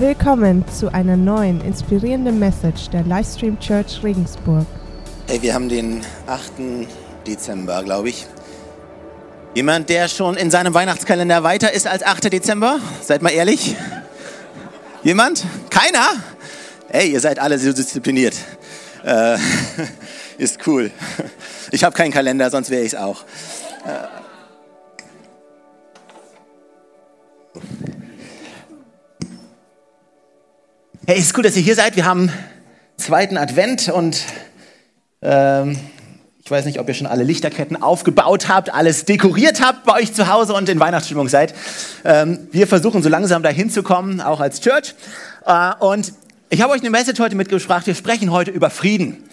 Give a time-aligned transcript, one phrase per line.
[0.00, 4.64] Willkommen zu einer neuen inspirierenden Message der Livestream Church Regensburg.
[5.26, 6.52] Hey, wir haben den 8.
[7.26, 8.24] Dezember, glaube ich.
[9.56, 12.32] Jemand, der schon in seinem Weihnachtskalender weiter ist als 8.
[12.32, 12.78] Dezember?
[13.02, 13.74] Seid mal ehrlich.
[15.02, 15.44] Jemand?
[15.68, 16.06] Keiner?
[16.88, 18.36] Hey, ihr seid alle so diszipliniert.
[19.04, 19.36] Äh,
[20.38, 20.92] ist cool.
[21.72, 23.24] Ich habe keinen Kalender, sonst wäre ich es auch.
[23.84, 24.17] Äh,
[31.10, 31.96] Hey, ist gut, dass ihr hier seid.
[31.96, 32.30] Wir haben
[32.98, 34.24] zweiten Advent und
[35.22, 35.80] ähm,
[36.44, 40.12] ich weiß nicht, ob ihr schon alle Lichterketten aufgebaut habt, alles dekoriert habt bei euch
[40.12, 41.54] zu Hause und in Weihnachtsstimmung seid.
[42.04, 44.94] Ähm, wir versuchen so langsam dahin zu kommen, auch als Church.
[45.46, 46.12] Äh, und
[46.50, 47.86] ich habe euch eine Message heute mitgebracht.
[47.86, 49.24] Wir sprechen heute über Frieden.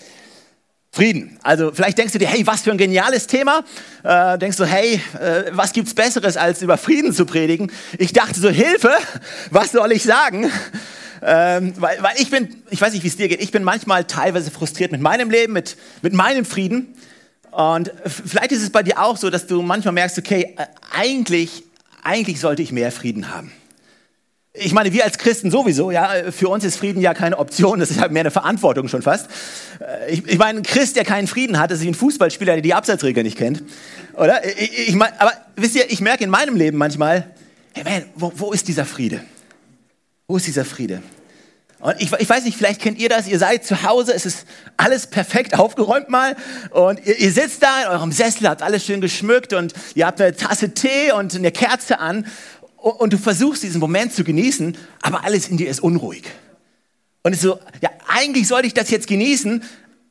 [0.94, 1.38] Frieden.
[1.44, 3.66] Also vielleicht denkst du dir, hey, was für ein geniales Thema.
[4.02, 7.70] Äh, denkst du, hey, äh, was gibt's Besseres, als über Frieden zu predigen?
[7.98, 8.94] Ich dachte so, Hilfe,
[9.52, 10.50] was soll ich sagen?
[11.22, 14.06] Ähm, weil, weil ich bin, ich weiß nicht, wie es dir geht, ich bin manchmal
[14.06, 16.96] teilweise frustriert mit meinem Leben, mit, mit meinem Frieden.
[17.52, 21.64] Und vielleicht ist es bei dir auch so, dass du manchmal merkst, okay, äh, eigentlich,
[22.04, 23.52] eigentlich sollte ich mehr Frieden haben.
[24.58, 27.92] Ich meine, wir als Christen sowieso, ja, für uns ist Frieden ja keine Option, das
[27.92, 29.30] ist halt mehr eine Verantwortung schon fast.
[29.80, 32.62] Äh, ich, ich meine, ein Christ, der keinen Frieden hat, ist wie ein Fußballspieler, der
[32.62, 33.64] die Abseitsregeln nicht kennt.
[34.14, 34.46] Oder?
[34.46, 37.30] Ich, ich meine, aber wisst ihr, ich merke in meinem Leben manchmal,
[37.74, 39.22] hey man, wo, wo ist dieser Friede?
[40.28, 41.04] Wo ist dieser Friede?
[41.80, 44.46] Und ich, ich, weiß nicht, vielleicht kennt ihr das, ihr seid zu Hause, es ist
[44.76, 46.36] alles perfekt aufgeräumt mal
[46.72, 50.20] und ihr, ihr, sitzt da in eurem Sessel, habt alles schön geschmückt und ihr habt
[50.20, 52.26] eine Tasse Tee und eine Kerze an
[52.78, 56.24] und, und du versuchst diesen Moment zu genießen, aber alles in dir ist unruhig.
[57.22, 59.64] Und es ist so, ja, eigentlich sollte ich das jetzt genießen,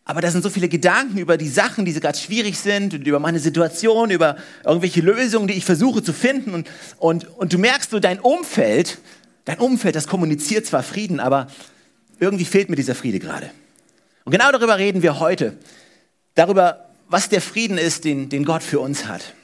[0.04, 3.40] aber da sind so viele Gedanken über die Sachen, die gerade schwierig sind über meine
[3.40, 6.68] Situation, über irgendwelche Lösungen, die ich versuche zu finden und,
[6.98, 8.98] und, und du merkst so, dein Umfeld,
[9.44, 11.48] Dein Umfeld, das kommuniziert zwar Frieden, aber
[12.18, 13.50] irgendwie fehlt mir dieser Friede gerade.
[14.24, 15.58] Und genau darüber reden wir heute.
[16.34, 19.34] Darüber, was der Frieden ist, den, den Gott für uns hat.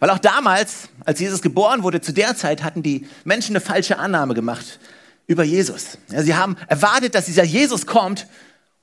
[0.00, 3.98] Weil auch damals, als Jesus geboren wurde, zu der Zeit hatten die Menschen eine falsche
[3.98, 4.80] Annahme gemacht
[5.26, 5.98] über Jesus.
[6.10, 8.26] Ja, sie haben erwartet, dass dieser Jesus kommt,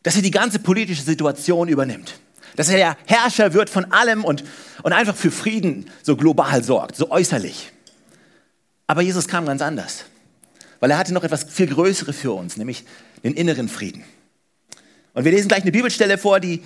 [0.04, 2.20] dass er die ganze politische Situation übernimmt.
[2.56, 4.44] Dass er der Herrscher wird von allem und,
[4.84, 7.72] und einfach für Frieden so global sorgt, so äußerlich.
[8.88, 10.06] Aber Jesus kam ganz anders
[10.80, 12.84] weil er hatte noch etwas viel Größeres für uns, nämlich
[13.24, 14.04] den inneren Frieden.
[15.14, 16.62] Und wir lesen gleich eine Bibelstelle vor, die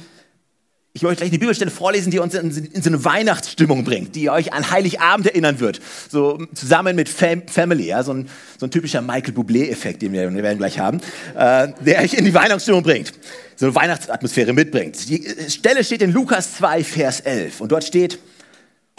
[0.91, 4.29] ich möchte gleich eine Bibelstelle vorlesen, die uns in, in, so eine Weihnachtsstimmung bringt, die
[4.29, 5.79] euch an Heiligabend erinnern wird.
[6.09, 8.27] So zusammen mit Fam Family, ja, so, ein,
[8.57, 10.99] so ein typischer Michael Bublé-Effekt, den wir, wir werden gleich haben,
[11.35, 13.13] äh, der euch in die Weihnachtsstimmung bringt,
[13.55, 15.07] so eine Weihnachtsatmosphäre mitbringt.
[15.07, 18.17] Die Stelle steht in Lukas 2, Vers 11 und dort steht,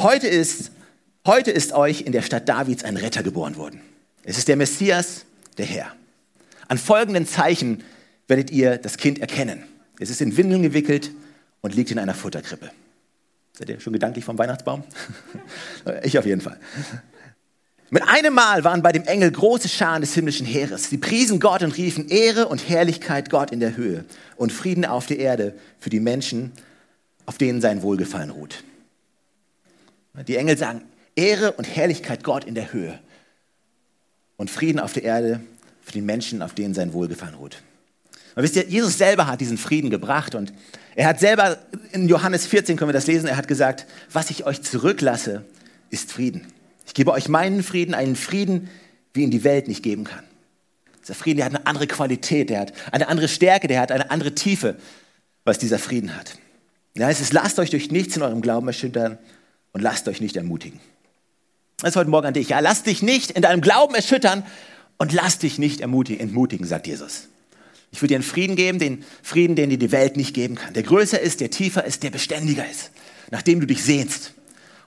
[0.00, 0.71] heute ist,
[1.27, 3.81] heute ist euch in der Stadt Davids ein Retter geboren worden.
[4.25, 5.25] Es ist der Messias,
[5.58, 5.92] der Herr.
[6.69, 7.82] An folgenden Zeichen
[8.28, 9.64] werdet ihr das Kind erkennen.
[9.98, 11.10] Es ist in Windeln gewickelt
[11.60, 12.70] und liegt in einer Futterkrippe.
[13.53, 14.84] Seid ihr schon gedanklich vom Weihnachtsbaum?
[16.03, 16.59] ich auf jeden Fall.
[17.91, 20.88] Mit einem Mal waren bei dem Engel große Scharen des himmlischen Heeres.
[20.88, 24.04] Sie priesen Gott und riefen Ehre und Herrlichkeit Gott in der Höhe
[24.36, 26.53] und Frieden auf der Erde für die Menschen,
[27.26, 28.62] auf denen sein Wohlgefallen ruht.
[30.28, 30.82] Die Engel sagen
[31.16, 33.00] Ehre und Herrlichkeit Gott in der Höhe
[34.40, 35.40] und Frieden auf der Erde
[35.82, 37.60] für die Menschen, auf denen sein Wohlgefallen ruht.
[38.34, 40.54] Und wisst ihr, Jesus selber hat diesen Frieden gebracht und
[40.94, 41.58] er hat selber,
[41.92, 45.44] in Johannes 14 können wir das lesen, er hat gesagt, was ich euch zurücklasse,
[45.90, 46.46] ist Frieden.
[46.86, 48.70] Ich gebe euch meinen Frieden, einen Frieden,
[49.12, 50.24] wie ihn die Welt nicht geben kann.
[51.02, 54.10] Dieser Frieden, der hat eine andere Qualität, der hat eine andere Stärke, der hat eine
[54.10, 54.76] andere Tiefe,
[55.44, 56.38] was dieser Frieden hat.
[56.96, 59.18] Ja, es ist, lasst euch durch nichts in eurem Glauben erschüttern
[59.72, 60.80] und lasst euch nicht ermutigen.
[61.80, 62.50] Das ist heute Morgen an dich.
[62.50, 64.44] Ja, lass dich nicht in deinem Glauben erschüttern
[64.98, 67.28] und lass dich nicht entmutigen, sagt Jesus.
[67.91, 70.74] Ich will dir einen Frieden geben, den Frieden, den dir die Welt nicht geben kann.
[70.74, 72.91] Der größer ist, der tiefer ist, der beständiger ist,
[73.30, 74.34] nach dem du dich sehnst.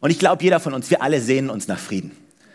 [0.01, 2.11] Und ich glaube, jeder von uns, wir alle sehnen uns nach Frieden.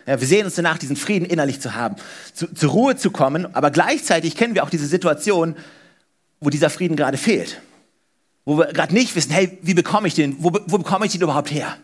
[0.07, 1.97] Ja, wir sehen uns danach, diesen Frieden innerlich zu haben,
[2.33, 5.57] zu, zur Ruhe zu kommen, aber gleichzeitig kennen wir auch diese Situation,
[6.41, 7.61] wo dieser Frieden gerade fehlt.
[8.45, 11.21] Wo wir gerade nicht wissen, hey, wie bekomme ich den, wo, wo bekomme ich den
[11.23, 11.77] überhaupt her?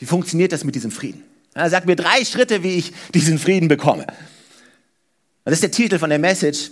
[0.00, 1.22] Wie funktioniert das mit diesem Frieden?
[1.54, 4.06] Er sagt mir drei Schritte, wie ich diesen Frieden bekomme.
[5.44, 6.70] Das ist der Titel von der Message.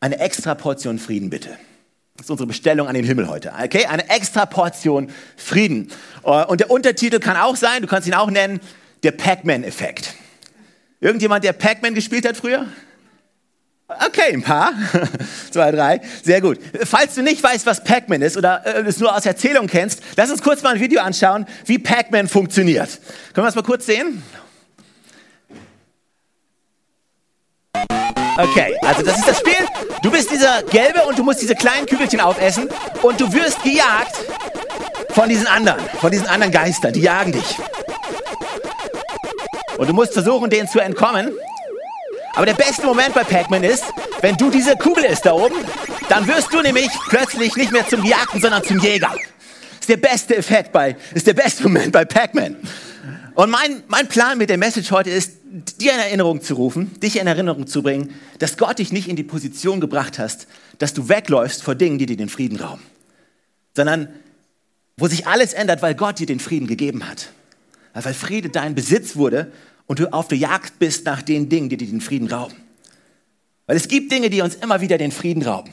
[0.00, 1.50] Eine extra Portion Frieden bitte.
[2.16, 3.52] Das ist unsere Bestellung an den Himmel heute.
[3.62, 3.86] Okay?
[3.86, 5.90] Eine extra Portion Frieden.
[6.22, 8.60] Und der Untertitel kann auch sein, du kannst ihn auch nennen,
[9.02, 10.14] der Pac-Man-Effekt.
[11.00, 12.66] Irgendjemand, der Pac-Man gespielt hat früher?
[13.86, 14.72] Okay, ein paar.
[15.50, 16.00] Zwei, drei.
[16.22, 16.58] Sehr gut.
[16.84, 20.30] Falls du nicht weißt, was Pac-Man ist oder äh, es nur aus Erzählung kennst, lass
[20.30, 22.88] uns kurz mal ein Video anschauen, wie Pac-Man funktioniert.
[23.34, 24.22] Können wir das mal kurz sehen?
[28.36, 29.66] Okay, also das ist das Spiel.
[30.02, 32.68] Du bist dieser Gelbe und du musst diese kleinen Kügelchen aufessen
[33.02, 34.16] und du wirst gejagt
[35.10, 36.92] von diesen anderen, von diesen anderen Geistern.
[36.94, 37.58] Die jagen dich.
[39.76, 41.32] Und du musst versuchen, denen zu entkommen.
[42.36, 43.84] Aber der beste Moment bei Pac-Man ist,
[44.20, 45.54] wenn du diese Kugel isst da oben,
[46.08, 49.14] dann wirst du nämlich plötzlich nicht mehr zum Gejagten, sondern zum Jäger.
[49.78, 52.56] Ist der beste Effekt bei, ist der beste Moment bei Pac-Man.
[53.34, 55.32] Und mein, mein Plan mit der Message heute ist,
[55.80, 59.14] dir in Erinnerung zu rufen, dich in Erinnerung zu bringen, dass Gott dich nicht in
[59.14, 60.48] die Position gebracht hast,
[60.78, 62.82] dass du wegläufst vor Dingen, die dir den Frieden rauben,
[63.76, 64.08] sondern
[64.96, 67.28] wo sich alles ändert, weil Gott dir den Frieden gegeben hat.
[67.92, 69.52] Weil Friede dein Besitz wurde
[69.86, 72.56] und du auf der Jagd bist nach den Dingen, die dir den Frieden rauben.
[73.66, 75.72] Weil es gibt Dinge, die uns immer wieder den Frieden rauben.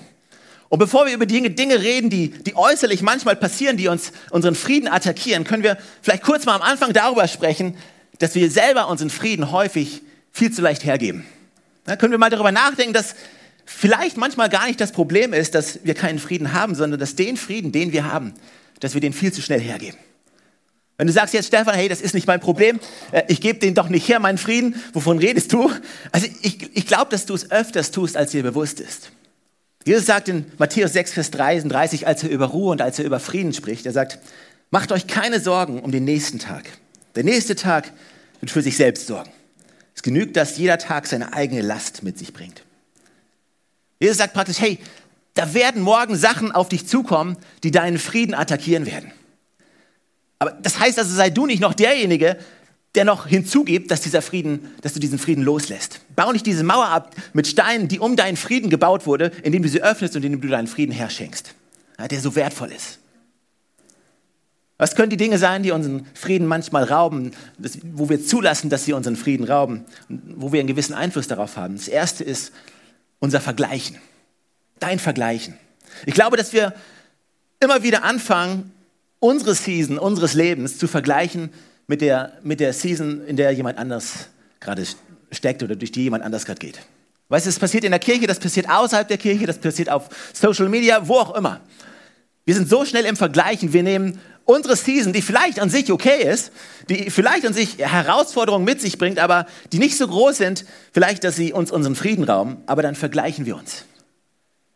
[0.69, 4.55] Und bevor wir über Dinge, Dinge reden, die, die äußerlich manchmal passieren, die uns unseren
[4.55, 7.75] Frieden attackieren, können wir vielleicht kurz mal am Anfang darüber sprechen,
[8.19, 11.25] dass wir selber unseren Frieden häufig viel zu leicht hergeben.
[11.83, 13.15] Da können wir mal darüber nachdenken, dass
[13.65, 17.35] vielleicht manchmal gar nicht das Problem ist, dass wir keinen Frieden haben, sondern dass den
[17.35, 18.33] Frieden, den wir haben,
[18.79, 19.97] dass wir den viel zu schnell hergeben.
[21.01, 22.79] Wenn du sagst jetzt, Stefan, hey, das ist nicht mein Problem,
[23.11, 25.71] äh, ich gebe den doch nicht her, meinen Frieden, wovon redest du?
[26.11, 29.09] Also ich, ich glaube, dass du es öfters tust, als dir bewusst ist.
[29.83, 33.19] Jesus sagt in Matthäus 6, Vers 33, als er über Ruhe und als er über
[33.19, 34.19] Frieden spricht, er sagt,
[34.69, 36.65] macht euch keine Sorgen um den nächsten Tag.
[37.15, 37.91] Der nächste Tag
[38.39, 39.31] wird für sich selbst sorgen.
[39.95, 42.61] Es genügt, dass jeder Tag seine eigene Last mit sich bringt.
[43.99, 44.77] Jesus sagt praktisch, hey,
[45.33, 49.11] da werden morgen Sachen auf dich zukommen, die deinen Frieden attackieren werden.
[50.41, 52.35] Aber das heißt also, sei du nicht noch derjenige,
[52.95, 56.01] der noch hinzugibt, dass dieser Frieden, dass du diesen Frieden loslässt.
[56.15, 59.69] Bau nicht diese Mauer ab mit Steinen, die um deinen Frieden gebaut wurde, indem du
[59.69, 61.53] sie öffnest und indem du deinen Frieden herschenkst,
[62.09, 62.97] der so wertvoll ist.
[64.79, 67.33] Was können die Dinge sein, die unseren Frieden manchmal rauben,
[67.93, 71.75] wo wir zulassen, dass sie unseren Frieden rauben, wo wir einen gewissen Einfluss darauf haben?
[71.75, 72.51] Das erste ist
[73.19, 73.97] unser Vergleichen.
[74.79, 75.55] Dein Vergleichen.
[76.07, 76.73] Ich glaube, dass wir
[77.59, 78.71] immer wieder anfangen,
[79.21, 81.51] unsere Season, unseres Lebens zu vergleichen
[81.87, 84.27] mit der, mit der Season, in der jemand anders
[84.59, 84.83] gerade
[85.31, 86.79] steckt oder durch die jemand anders gerade geht.
[87.29, 90.09] Weißt du, das passiert in der Kirche, das passiert außerhalb der Kirche, das passiert auf
[90.33, 91.61] Social Media, wo auch immer.
[92.43, 96.23] Wir sind so schnell im Vergleichen, wir nehmen unsere Season, die vielleicht an sich okay
[96.23, 96.51] ist,
[96.89, 101.23] die vielleicht an sich Herausforderungen mit sich bringt, aber die nicht so groß sind, vielleicht,
[101.23, 103.85] dass sie uns unseren Frieden rauben, aber dann vergleichen wir uns.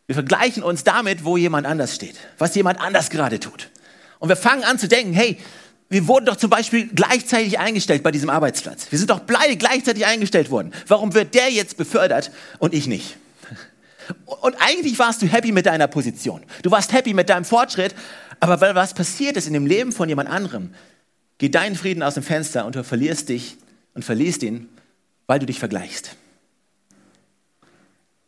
[0.06, 3.70] Wir vergleichen uns damit, wo jemand anders steht, was jemand anders gerade tut.
[4.18, 5.38] Und wir fangen an zu denken, hey,
[5.88, 8.86] wir wurden doch zum Beispiel gleichzeitig eingestellt bei diesem Arbeitsplatz.
[8.90, 10.72] Wir sind doch beide gleichzeitig eingestellt worden.
[10.88, 13.16] Warum wird der jetzt befördert und ich nicht?
[14.24, 16.42] Und eigentlich warst du happy mit deiner Position.
[16.62, 17.94] Du warst happy mit deinem Fortschritt.
[18.40, 20.74] Aber weil was passiert ist in dem Leben von jemand anderem,
[21.38, 23.56] geht dein Frieden aus dem Fenster und du verlierst dich
[23.94, 24.68] und verlierst ihn,
[25.26, 26.16] weil du dich vergleichst.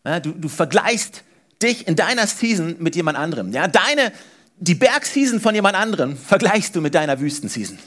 [0.05, 1.23] Ja, du, du vergleichst
[1.63, 3.53] dich in deiner Season mit jemand anderem.
[3.53, 4.13] Ja, deine,
[4.61, 7.79] die Bergseason von jemand anderem vergleichst du mit deiner Wüstenseason.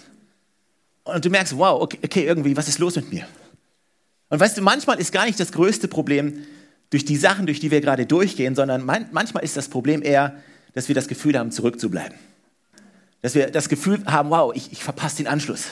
[1.04, 3.28] Und du merkst, wow, okay, okay, irgendwie, was ist los mit mir?
[4.30, 6.46] Und weißt du, manchmal ist gar nicht das größte Problem
[6.90, 10.36] durch die Sachen, durch die wir gerade durchgehen, sondern man, manchmal ist das Problem eher,
[10.74, 12.18] dass wir das Gefühl haben, zurückzubleiben.
[13.22, 15.68] Dass wir das Gefühl haben, wow, ich, ich verpasse den Anschluss.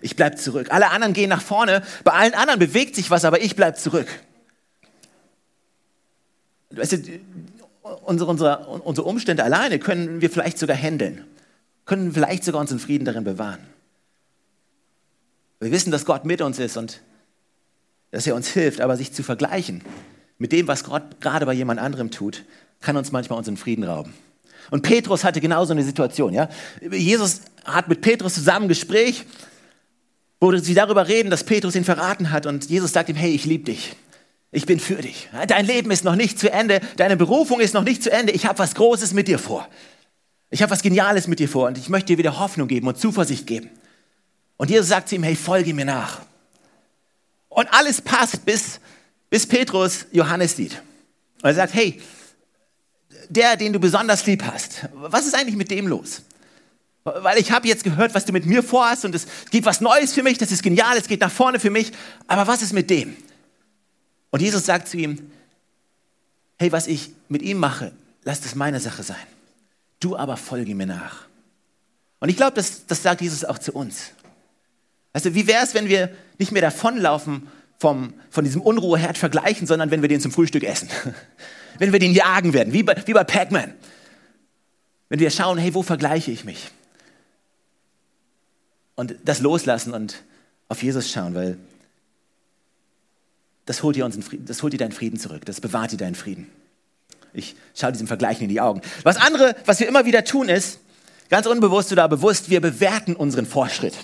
[0.00, 0.68] Ich bleibe zurück.
[0.70, 4.08] Alle anderen gehen nach vorne, bei allen anderen bewegt sich was, aber ich bleibe zurück.
[6.70, 6.98] Weißt du,
[7.82, 11.24] unsere, unsere, unsere Umstände alleine können wir vielleicht sogar handeln,
[11.86, 13.60] können vielleicht sogar unseren Frieden darin bewahren.
[15.60, 17.00] Wir wissen, dass Gott mit uns ist und
[18.10, 19.82] dass er uns hilft, aber sich zu vergleichen
[20.38, 22.44] mit dem, was Gott gerade bei jemand anderem tut,
[22.80, 24.14] kann uns manchmal unseren Frieden rauben.
[24.70, 26.32] Und Petrus hatte genauso eine Situation.
[26.32, 26.48] Ja?
[26.90, 29.26] Jesus hat mit Petrus zusammen ein Gespräch,
[30.40, 32.46] wo sie darüber reden, dass Petrus ihn verraten hat.
[32.46, 33.96] Und Jesus sagt ihm, hey, ich liebe dich.
[34.52, 35.28] Ich bin für dich.
[35.46, 36.80] Dein Leben ist noch nicht zu Ende.
[36.96, 38.32] Deine Berufung ist noch nicht zu Ende.
[38.32, 39.68] Ich habe was Großes mit dir vor.
[40.50, 42.98] Ich habe was Geniales mit dir vor und ich möchte dir wieder Hoffnung geben und
[42.98, 43.70] Zuversicht geben.
[44.56, 46.20] Und Jesus sagt zu ihm, hey, folge mir nach.
[47.48, 48.80] Und alles passt, bis,
[49.30, 50.82] bis Petrus Johannes sieht.
[51.42, 52.00] Und er sagt, hey,
[53.28, 56.22] der, den du besonders lieb hast, was ist eigentlich mit dem los?
[57.04, 60.12] Weil ich habe jetzt gehört, was du mit mir vorhast und es gibt was Neues
[60.12, 61.92] für mich, das ist genial, es geht nach vorne für mich,
[62.26, 63.16] aber was ist mit dem?
[64.30, 65.30] Und Jesus sagt zu ihm,
[66.58, 69.16] hey, was ich mit ihm mache, lass das meine Sache sein.
[69.98, 71.26] Du aber folge mir nach.
[72.20, 74.12] Und ich glaube, das, das sagt Jesus auch zu uns.
[75.12, 79.90] Also wie wäre es, wenn wir nicht mehr davonlaufen vom, von diesem Unruheherd vergleichen, sondern
[79.90, 80.88] wenn wir den zum Frühstück essen?
[81.78, 83.74] wenn wir den jagen werden, wie bei, wie bei Pac-Man.
[85.08, 86.70] Wenn wir schauen, hey, wo vergleiche ich mich?
[88.94, 90.22] Und das loslassen und
[90.68, 91.56] auf Jesus schauen, weil
[93.70, 96.16] das holt dir, unseren Frieden, das holt dir deinen Frieden zurück, das bewahrt dir deinen
[96.16, 96.48] Frieden.
[97.32, 98.80] Ich schaue diesem Vergleich in die Augen.
[99.04, 100.80] Was andere, was wir immer wieder tun, ist,
[101.28, 103.94] ganz unbewusst oder bewusst, wir bewerten unseren Fortschritt.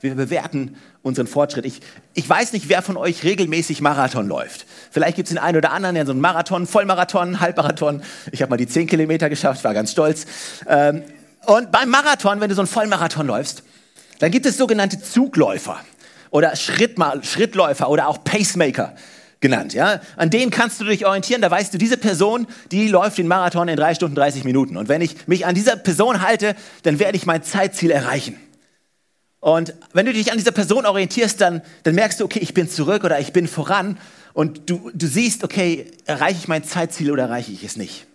[0.00, 1.64] Wir bewerten unseren Fortschritt.
[1.64, 1.80] Ich,
[2.14, 4.66] ich weiß nicht, wer von euch regelmäßig Marathon läuft.
[4.90, 8.02] Vielleicht gibt es den einen oder anderen, der so einen Marathon, Vollmarathon, Halbmarathon.
[8.32, 10.26] Ich habe mal die 10 Kilometer geschafft, war ganz stolz.
[10.66, 11.04] Ähm,
[11.46, 13.62] und beim Marathon, wenn du so einen Vollmarathon läufst,
[14.18, 15.78] dann gibt es sogenannte Zugläufer
[16.34, 18.96] oder Schrittläufer oder auch Pacemaker
[19.38, 19.72] genannt.
[19.72, 20.00] Ja?
[20.16, 21.40] An denen kannst du dich orientieren.
[21.40, 24.76] Da weißt du, diese Person, die läuft den Marathon in drei Stunden 30 Minuten.
[24.76, 28.36] Und wenn ich mich an dieser Person halte, dann werde ich mein Zeitziel erreichen.
[29.38, 32.68] Und wenn du dich an dieser Person orientierst, dann, dann merkst du, okay, ich bin
[32.68, 33.96] zurück oder ich bin voran.
[34.32, 38.06] Und du, du siehst, okay, erreiche ich mein Zeitziel oder erreiche ich es nicht.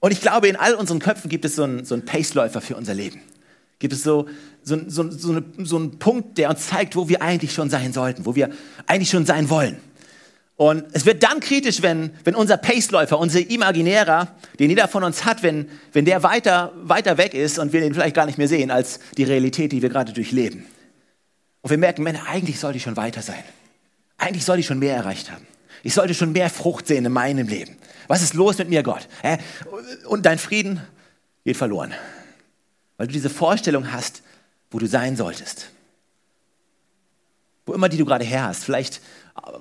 [0.00, 2.74] Und ich glaube, in all unseren Köpfen gibt es so einen, so einen Paceläufer für
[2.74, 3.22] unser Leben.
[3.78, 4.26] Gibt es so,
[4.62, 7.92] so, so, so, eine, so einen Punkt, der uns zeigt, wo wir eigentlich schon sein
[7.92, 8.50] sollten, wo wir
[8.86, 9.78] eigentlich schon sein wollen.
[10.56, 15.24] Und es wird dann kritisch, wenn, wenn unser Paceläufer, unser Imaginärer, den jeder von uns
[15.24, 18.48] hat, wenn, wenn der weiter, weiter weg ist und wir den vielleicht gar nicht mehr
[18.48, 20.64] sehen als die Realität, die wir gerade durchleben.
[21.60, 23.44] Und wir merken, Männer, eigentlich sollte ich schon weiter sein.
[24.16, 25.46] Eigentlich sollte ich schon mehr erreicht haben.
[25.84, 27.76] Ich sollte schon mehr Frucht sehen in meinem Leben.
[28.08, 29.06] Was ist los mit mir, Gott?
[30.08, 30.80] Und dein Frieden
[31.44, 31.94] geht verloren.
[32.98, 34.22] Weil du diese Vorstellung hast,
[34.70, 35.70] wo du sein solltest.
[37.64, 38.64] Wo immer die du gerade her hast.
[38.64, 39.00] Vielleicht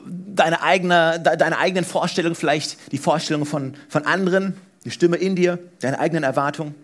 [0.06, 5.60] deine, eigene, deine eigenen Vorstellungen, vielleicht die Vorstellungen von, von anderen, die Stimme in dir,
[5.80, 6.76] deine eigenen Erwartungen.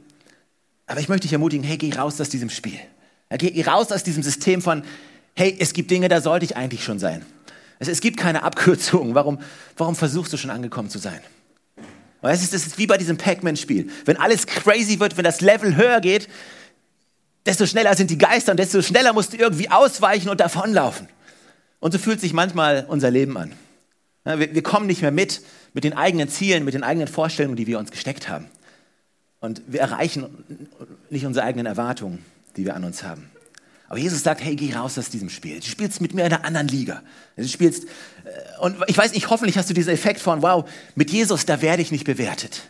[0.85, 2.79] Aber ich möchte dich ermutigen, hey, geh raus aus diesem Spiel.
[3.29, 4.83] Geh raus aus diesem System von,
[5.35, 7.25] hey, es gibt Dinge, da sollte ich eigentlich schon sein.
[7.79, 9.15] Es, es gibt keine Abkürzung.
[9.15, 9.39] Warum,
[9.75, 11.19] warum versuchst du schon angekommen zu sein?
[12.31, 13.89] Es ist, das ist wie bei diesem Pac-Man-Spiel.
[14.05, 16.29] Wenn alles crazy wird, wenn das Level höher geht,
[17.45, 21.09] desto schneller sind die Geister und desto schneller musst du irgendwie ausweichen und davonlaufen.
[21.79, 23.51] Und so fühlt sich manchmal unser Leben an.
[24.23, 25.41] wir, wir kommen nicht mehr mit
[25.73, 28.47] mit den eigenen Zielen, mit den eigenen Vorstellungen, die wir uns gesteckt haben.
[29.39, 30.25] Und wir erreichen
[31.09, 32.23] nicht unsere eigenen Erwartungen,
[32.55, 33.29] die wir an uns haben.
[33.93, 35.59] Aber Jesus sagt, hey, geh raus aus diesem Spiel.
[35.59, 37.03] Du spielst mit mir in einer anderen Liga.
[37.35, 41.11] Du spielst, äh, und ich weiß nicht, hoffentlich hast du diesen Effekt von, wow, mit
[41.11, 42.63] Jesus, da werde ich nicht bewertet.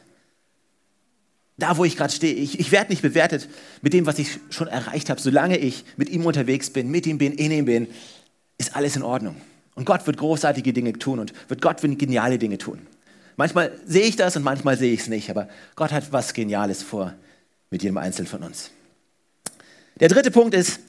[1.55, 3.47] Da, wo ich gerade stehe, ich, ich werde nicht bewertet
[3.81, 5.21] mit dem, was ich schon erreicht habe.
[5.21, 7.87] Solange ich mit ihm unterwegs bin, mit ihm bin, in ihm bin,
[8.57, 9.37] ist alles in Ordnung.
[9.75, 12.85] Und Gott wird großartige Dinge tun und wird Gott wird geniale Dinge tun.
[13.37, 16.83] Manchmal sehe ich das und manchmal sehe ich es nicht, aber Gott hat was Geniales
[16.83, 17.13] vor
[17.69, 18.71] mit jedem Einzelnen von uns.
[20.01, 20.81] Der dritte Punkt ist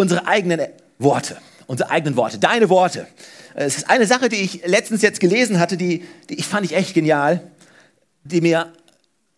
[0.00, 0.60] unsere eigenen
[0.98, 1.36] Worte.
[1.66, 3.06] Unsere eigenen Worte, deine Worte.
[3.54, 6.74] Es ist eine Sache, die ich letztens jetzt gelesen hatte, die, die ich fand ich
[6.74, 7.40] echt genial,
[8.24, 8.72] die mir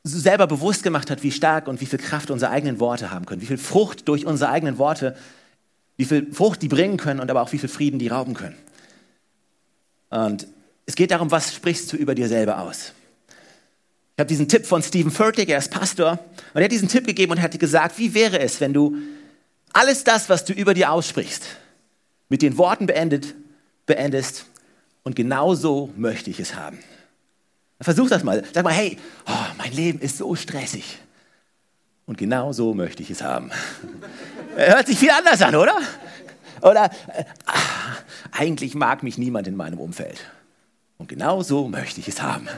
[0.04, 3.42] selber bewusst gemacht hat, wie stark und wie viel Kraft unsere eigenen Worte haben können,
[3.42, 5.16] wie viel Frucht durch unsere eigenen Worte
[5.96, 8.56] wie viel Frucht die bringen können und aber auch wie viel Frieden die rauben können.
[10.10, 10.46] Und
[10.86, 12.92] es geht darum, was sprichst du über dir selber aus?
[14.16, 16.12] Ich habe diesen Tipp von Stephen Furtick, er ist Pastor,
[16.54, 18.96] und er hat diesen Tipp gegeben und hat gesagt, wie wäre es, wenn du
[19.72, 21.44] alles das, was du über dir aussprichst,
[22.28, 23.34] mit den Worten beendet,
[23.86, 24.46] beendest
[25.02, 26.78] und genau so möchte ich es haben.
[27.80, 28.44] Versuch das mal.
[28.54, 30.98] Sag mal, hey, oh, mein Leben ist so stressig.
[32.06, 33.50] Und genau so möchte ich es haben.
[34.56, 35.76] Hört sich viel anders an, oder?
[36.60, 37.24] Oder äh,
[38.30, 40.20] eigentlich mag mich niemand in meinem Umfeld.
[40.98, 42.48] Und genau so möchte ich es haben.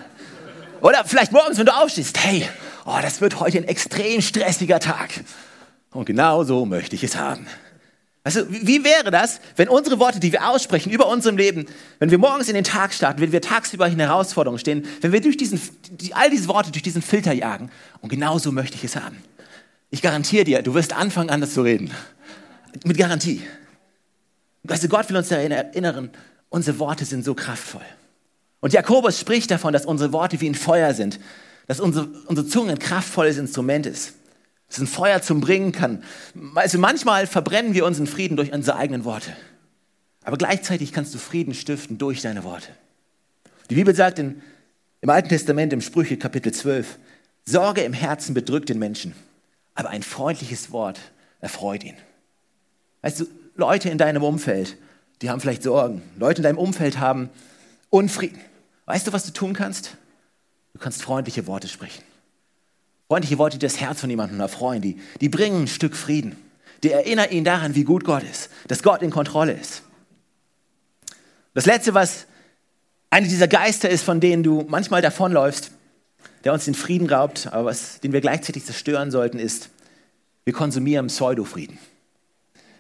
[0.83, 2.47] Oder vielleicht morgens, wenn du aufstehst, hey,
[2.85, 5.11] oh, das wird heute ein extrem stressiger Tag.
[5.95, 7.47] Und genau so möchte ich es haben.
[8.25, 11.67] Also, wie wäre das, wenn unsere Worte, die wir aussprechen über unserem Leben,
[11.99, 15.21] wenn wir morgens in den Tag starten, wenn wir tagsüber in Herausforderungen stehen, wenn wir
[15.21, 15.61] durch diesen,
[15.91, 17.71] die, all diese Worte durch diesen Filter jagen,
[18.01, 19.23] und genau so möchte ich es haben.
[19.91, 21.91] Ich garantiere dir, du wirst anfangen, anders zu reden.
[22.85, 23.43] Mit Garantie.
[24.63, 26.11] Du, Gott will uns daran erinnern,
[26.49, 27.85] unsere Worte sind so kraftvoll.
[28.61, 31.21] Und Jakobus spricht davon, dass unsere Worte wie ein Feuer sind,
[31.67, 34.15] dass unsere, unsere Zunge ein kraftvolles Instrument ist,
[34.69, 36.03] dass es ein Feuer zum Bringen kann.
[36.55, 39.37] Also manchmal verbrennen wir unseren Frieden durch unsere eigenen Worte.
[40.25, 42.69] Aber gleichzeitig kannst du Frieden stiften durch deine Worte.
[43.71, 44.43] Die Bibel sagt in,
[45.01, 46.99] im Alten Testament, im Sprüche Kapitel 12,
[47.45, 49.15] Sorge im Herzen bedrückt den Menschen,
[49.75, 50.99] aber ein freundliches Wort
[51.41, 51.97] erfreut ihn.
[53.03, 54.79] Weißt du, Leute in deinem Umfeld,
[55.21, 56.03] die haben vielleicht Sorgen.
[56.19, 57.29] Leute in deinem Umfeld haben
[57.91, 58.41] Unfrieden.
[58.87, 59.97] Weißt du, was du tun kannst?
[60.73, 62.03] Du kannst freundliche Worte sprechen.
[63.09, 66.37] Freundliche Worte, die das Herz von jemandem erfreuen, die, die bringen ein Stück Frieden.
[66.83, 69.83] Die erinnern ihn daran, wie gut Gott ist, dass Gott in Kontrolle ist.
[71.55, 72.27] Das Letzte, was
[73.11, 75.71] eine dieser Geister ist, von denen du manchmal davonläufst,
[76.43, 79.71] der uns den Frieden raubt, aber was, den wir gleichzeitig zerstören sollten, ist,
[80.45, 81.79] wir konsumieren Pseudofrieden.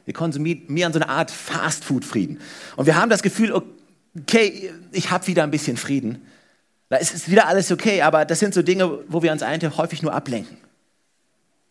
[0.04, 2.40] Wir konsumieren so eine Art Fast-Food-Frieden.
[2.76, 6.26] Und wir haben das Gefühl, okay, ich habe wieder ein bisschen Frieden.
[6.94, 10.02] Da ist wieder alles okay, aber das sind so Dinge, wo wir uns eigentlich häufig
[10.02, 10.56] nur ablenken.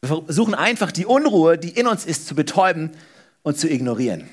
[0.02, 2.92] Wir versuchen einfach die Unruhe, die in uns ist, zu betäuben
[3.42, 4.30] und zu ignorieren.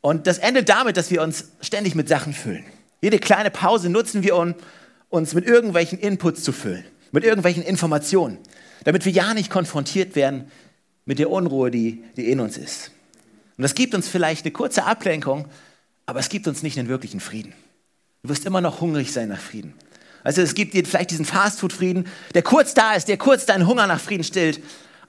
[0.00, 2.62] Und das endet damit, dass wir uns ständig mit Sachen füllen.
[3.00, 4.54] Jede kleine Pause nutzen wir, um
[5.08, 8.38] uns mit irgendwelchen Inputs zu füllen, mit irgendwelchen Informationen,
[8.84, 10.48] damit wir ja nicht konfrontiert werden
[11.06, 12.92] mit der Unruhe, die, die in uns ist.
[13.56, 15.48] Und das gibt uns vielleicht eine kurze Ablenkung,
[16.06, 17.52] aber es gibt uns nicht einen wirklichen Frieden.
[18.22, 19.74] Du wirst immer noch hungrig sein nach Frieden.
[20.22, 23.88] Also es gibt dir vielleicht diesen Fastfood-Frieden, der kurz da ist, der kurz deinen Hunger
[23.88, 24.60] nach Frieden stillt.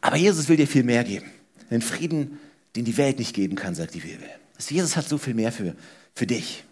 [0.02, 1.30] Aber Jesus will dir viel mehr geben.
[1.70, 2.40] Den Frieden,
[2.76, 4.28] den die Welt nicht geben kann, sagt die Bibel.
[4.56, 5.76] Also Jesus hat so viel mehr für,
[6.16, 6.64] für dich.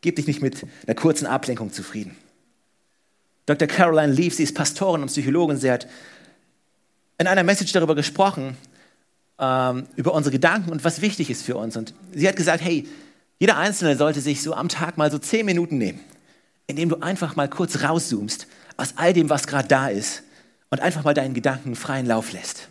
[0.00, 2.16] Gib dich nicht mit einer kurzen Ablenkung zufrieden.
[3.46, 3.68] Dr.
[3.68, 5.86] Caroline Leaf, sie ist Pastorin und Psychologin, sie hat
[7.18, 8.56] in einer Message darüber gesprochen,
[9.38, 11.76] ähm, über unsere Gedanken und was wichtig ist für uns.
[11.76, 12.88] Und sie hat gesagt, hey,
[13.44, 16.00] jeder Einzelne sollte sich so am Tag mal so zehn Minuten nehmen,
[16.66, 18.46] indem du einfach mal kurz rauszoomst
[18.78, 20.22] aus all dem, was gerade da ist
[20.70, 22.68] und einfach mal deinen Gedanken freien Lauf lässt.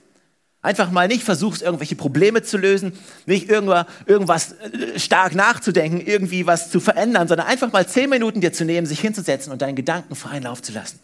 [0.63, 2.93] Einfach mal nicht versuchst, irgendwelche Probleme zu lösen,
[3.27, 8.51] nicht irgendwas äh, stark nachzudenken, irgendwie was zu verändern, sondern einfach mal zehn Minuten dir
[8.51, 10.97] zu nehmen, sich hinzusetzen und deinen Gedanken freien Lauf zu lassen.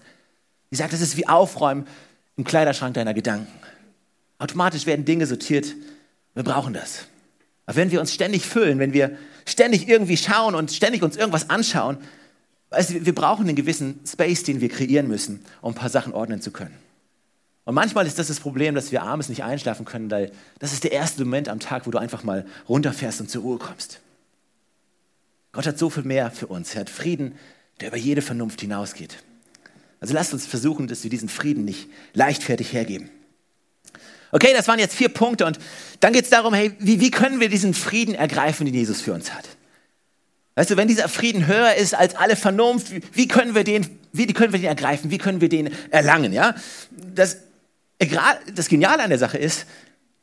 [0.71, 1.85] Sie sagt, das ist wie Aufräumen
[2.37, 3.53] im Kleiderschrank deiner Gedanken.
[4.39, 5.75] Automatisch werden Dinge sortiert.
[6.33, 7.05] Wir brauchen das.
[7.69, 11.51] Aber wenn wir uns ständig füllen, wenn wir ständig irgendwie schauen und ständig uns irgendwas
[11.51, 11.99] anschauen,
[12.71, 16.13] weißt du, wir brauchen einen gewissen Space, den wir kreieren müssen, um ein paar Sachen
[16.13, 16.73] ordnen zu können.
[17.65, 20.83] Und manchmal ist das das Problem, dass wir abends nicht einschlafen können, weil das ist
[20.83, 23.99] der erste Moment am Tag, wo du einfach mal runterfährst und zur Ruhe kommst.
[25.51, 26.73] Gott hat so viel mehr für uns.
[26.73, 27.35] Er hat Frieden,
[27.81, 29.17] der über jede Vernunft hinausgeht.
[29.99, 33.11] Also lasst uns versuchen, dass wir diesen Frieden nicht leichtfertig hergeben.
[34.31, 35.59] Okay, das waren jetzt vier Punkte und
[35.99, 39.13] dann geht es darum, hey, wie, wie können wir diesen Frieden ergreifen, den Jesus für
[39.13, 39.45] uns hat?
[40.55, 43.99] Weißt du, wenn dieser Frieden höher ist als alle Vernunft, wie, wie können wir den,
[44.11, 45.09] wie können wir den ergreifen?
[45.09, 46.33] Wie können wir den erlangen?
[46.33, 46.53] Ja,
[46.91, 47.37] das,
[48.53, 49.65] das Geniale an der Sache ist,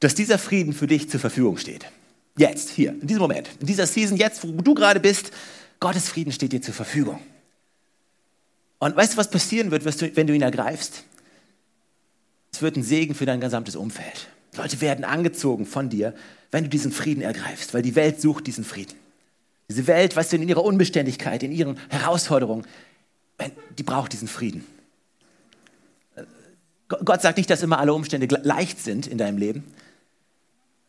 [0.01, 1.87] dass dieser Frieden für dich zur Verfügung steht.
[2.37, 5.31] Jetzt, hier, in diesem Moment, in dieser Season, jetzt, wo du gerade bist,
[5.81, 7.19] Gottes Frieden steht dir zur Verfügung.
[8.79, 9.85] Und weißt du, was passieren wird,
[10.17, 11.05] wenn du ihn ergreifst?
[12.57, 14.29] Es wird ein Segen für dein gesamtes Umfeld.
[14.57, 16.15] Leute werden angezogen von dir,
[16.51, 18.95] wenn du diesen Frieden ergreifst, weil die Welt sucht diesen Frieden.
[19.69, 22.65] Diese Welt, weißt du, in ihrer Unbeständigkeit, in ihren Herausforderungen,
[23.77, 24.65] die braucht diesen Frieden.
[26.89, 29.65] Gott sagt nicht, dass immer alle Umstände leicht sind in deinem Leben.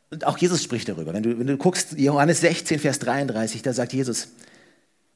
[0.09, 1.13] Und auch Jesus spricht darüber.
[1.13, 4.29] Wenn du, wenn du guckst, Johannes 16, Vers 33, da sagt Jesus,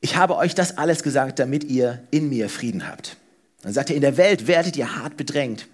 [0.02, 3.16] ich habe euch das alles gesagt, damit ihr in mir Frieden habt.
[3.62, 5.68] Dann sagt er, in der Welt werdet ihr hart bedrängt,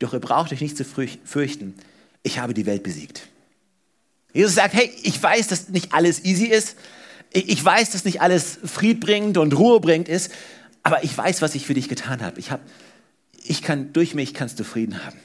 [0.00, 1.74] doch ihr braucht euch nicht zu fürchten.
[2.22, 3.28] Ich habe die Welt besiegt.
[4.32, 6.76] Jesus sagt, hey, ich weiß, dass nicht alles easy ist.
[7.32, 10.32] Ich weiß, dass nicht alles friedbringend und ruhebringend ist.
[10.82, 12.40] Aber ich weiß, was ich für dich getan habe.
[12.40, 12.60] Ich, hab,
[13.44, 15.18] ich kann, durch mich kannst du Frieden haben.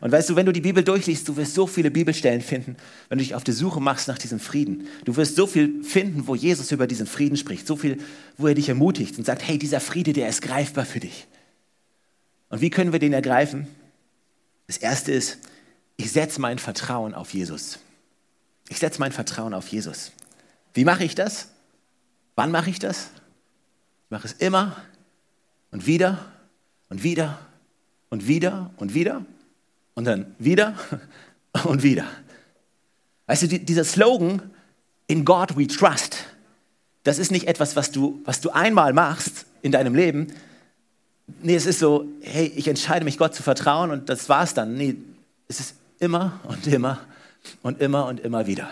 [0.00, 2.76] Und weißt du, wenn du die Bibel durchliest, du wirst so viele Bibelstellen finden,
[3.08, 4.86] wenn du dich auf die Suche machst nach diesem Frieden.
[5.04, 7.98] Du wirst so viel finden, wo Jesus über diesen Frieden spricht, so viel,
[8.36, 11.26] wo er dich ermutigt und sagt, hey, dieser Friede, der ist greifbar für dich.
[12.50, 13.66] Und wie können wir den ergreifen?
[14.66, 15.38] Das erste ist,
[15.96, 17.78] ich setze mein Vertrauen auf Jesus.
[18.68, 20.12] Ich setze mein Vertrauen auf Jesus.
[20.74, 21.48] Wie mache ich das?
[22.36, 23.10] Wann mache ich das?
[24.04, 24.76] Ich mache es immer
[25.70, 26.24] und wieder
[26.88, 27.38] und wieder
[28.10, 29.24] und wieder und wieder
[29.94, 30.74] und dann wieder
[31.64, 32.06] und wieder.
[33.26, 34.40] Weißt du, dieser Slogan,
[35.06, 36.24] in God we trust,
[37.02, 40.32] das ist nicht etwas, was du, was du einmal machst in deinem Leben.
[41.42, 44.74] Nee, es ist so, hey, ich entscheide mich Gott zu vertrauen und das war's dann.
[44.74, 44.96] Nee,
[45.46, 47.00] es ist immer und immer
[47.62, 48.70] und immer und immer wieder.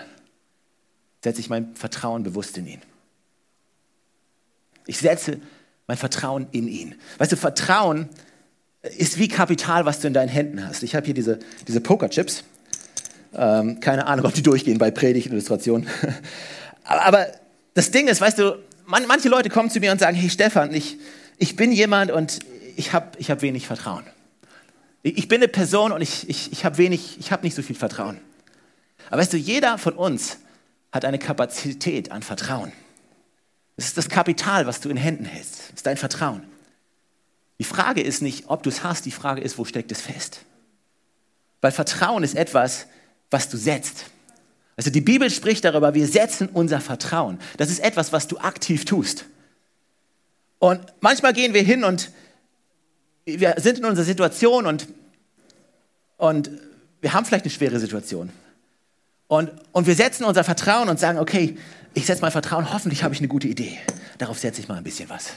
[1.23, 2.81] Setze ich mein Vertrauen bewusst in ihn.
[4.87, 5.41] Ich setze
[5.87, 6.95] mein Vertrauen in ihn.
[7.19, 8.09] Weißt du, Vertrauen
[8.97, 10.83] ist wie Kapital, was du in deinen Händen hast.
[10.83, 12.45] Ich habe hier diese, diese Pokerchips.
[13.35, 15.89] Ähm, keine Ahnung, ob die durchgehen bei Predigtillustrationen.
[16.85, 17.27] Aber
[17.75, 20.73] das Ding ist, weißt du, man, manche Leute kommen zu mir und sagen, hey Stefan,
[20.73, 20.99] ich,
[21.39, 22.41] ich bin jemand und
[22.77, 24.05] ich habe ich hab wenig Vertrauen.
[25.03, 27.77] Ich bin eine Person und ich, ich, ich habe wenig, ich habe nicht so viel
[27.77, 28.19] Vertrauen.
[29.09, 30.39] Aber weißt du, jeder von uns
[30.93, 32.73] hat eine Kapazität an Vertrauen.
[33.77, 35.61] Das ist das Kapital, was du in Händen hältst.
[35.69, 36.43] Das ist dein Vertrauen.
[37.59, 40.41] Die Frage ist nicht, ob du es hast, die Frage ist, wo steckt es fest?
[41.61, 42.87] Weil Vertrauen ist etwas,
[43.31, 44.07] was du setzt.
[44.77, 47.39] Also die Bibel spricht darüber, wir setzen unser Vertrauen.
[47.57, 49.25] Das ist etwas, was du aktiv tust.
[50.59, 52.11] Und manchmal gehen wir hin und
[53.25, 54.87] wir sind in unserer Situation und,
[56.17, 56.51] und
[57.01, 58.31] wir haben vielleicht eine schwere Situation.
[59.29, 61.57] Und, und wir setzen unser Vertrauen und sagen, okay,
[61.95, 63.79] ich setze mein Vertrauen, hoffentlich habe ich eine gute Idee.
[64.19, 65.33] Darauf setze ich mal ein bisschen was.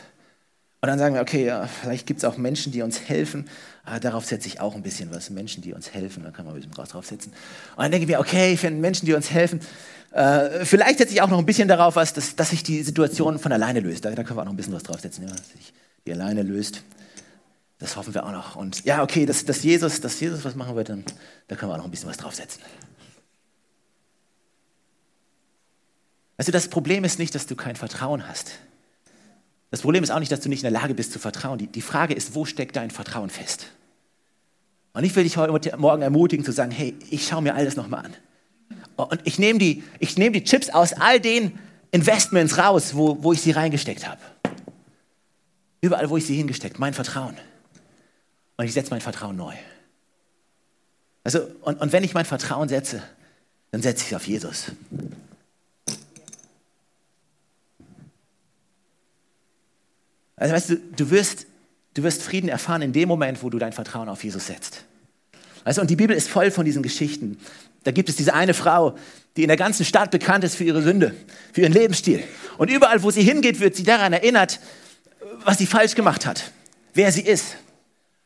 [0.81, 3.49] Und dann sagen wir, okay, ja, vielleicht gibt es auch Menschen, die uns helfen.
[3.83, 5.29] Ah, darauf setze ich auch ein bisschen was.
[5.29, 7.33] Menschen, die uns helfen, dann kann man ein bisschen drauf setzen.
[7.75, 9.59] Und dann denke ich mir, okay, für Menschen, die uns helfen,
[10.11, 13.39] äh, vielleicht setze ich auch noch ein bisschen darauf was, dass, dass sich die Situation
[13.39, 14.05] von alleine löst.
[14.05, 15.73] Da, da können wir auch noch ein bisschen was draufsetzen, ja, dass sich
[16.05, 16.83] die alleine löst.
[17.77, 18.55] Das hoffen wir auch noch.
[18.55, 21.05] Und ja, okay, dass, dass, Jesus, dass Jesus was machen wird, dann,
[21.47, 22.61] da können wir auch noch ein bisschen was draufsetzen.
[26.37, 28.51] Also das Problem ist nicht, dass du kein Vertrauen hast.
[29.71, 31.59] Das Problem ist auch nicht, dass du nicht in der Lage bist zu vertrauen.
[31.59, 33.67] Die, die Frage ist, wo steckt dein Vertrauen fest?
[34.93, 38.05] Und ich will dich heute Morgen ermutigen zu sagen, hey, ich schaue mir alles nochmal
[38.05, 38.15] an.
[38.95, 39.83] Und ich nehme die,
[40.17, 41.57] nehm die Chips aus all den
[41.91, 44.19] Investments raus, wo, wo ich sie reingesteckt habe.
[45.81, 47.37] Überall, wo ich sie hingesteckt, mein Vertrauen.
[48.57, 49.53] Und ich setze mein Vertrauen neu.
[51.23, 53.01] Also, und, und wenn ich mein Vertrauen setze,
[53.71, 54.71] dann setze ich es auf Jesus.
[60.35, 61.45] Also weißt du, du wirst,
[61.93, 64.85] du wirst Frieden erfahren in dem Moment, wo du dein Vertrauen auf Jesus setzt.
[65.65, 67.37] Also, und die Bibel ist voll von diesen Geschichten.
[67.83, 68.97] Da gibt es diese eine Frau,
[69.35, 71.15] die in der ganzen Stadt bekannt ist für ihre Sünde,
[71.53, 72.23] für ihren Lebensstil.
[72.57, 74.59] Und überall, wo sie hingeht, wird sie daran erinnert,
[75.45, 76.51] was sie falsch gemacht hat,
[76.93, 77.55] wer sie ist.